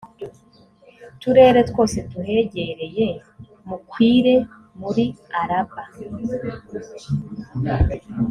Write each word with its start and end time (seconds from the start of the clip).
tutere 1.21 1.59
twose 1.69 1.97
tuhegereye, 2.11 3.07
mukwire 3.67 4.35
muri 4.79 5.05
araba 5.41 5.81